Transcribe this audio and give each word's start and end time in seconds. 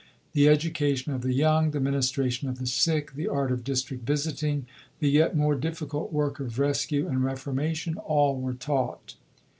The 0.33 0.49
education 0.49 1.11
of 1.13 1.21
the 1.21 1.31
young, 1.31 1.69
the 1.69 1.79
ministration 1.79 2.49
of 2.49 2.57
the 2.57 2.65
sick, 2.65 3.13
the 3.13 3.27
art 3.27 3.51
of 3.51 3.63
district 3.63 4.03
visiting, 4.03 4.65
the 4.97 5.11
yet 5.11 5.37
more 5.37 5.53
difficult 5.53 6.11
work 6.11 6.39
of 6.39 6.57
rescue 6.57 7.07
and 7.07 7.23
reformation, 7.23 7.93
all 7.97 8.35
were 8.35 8.55
taught. 8.55 9.13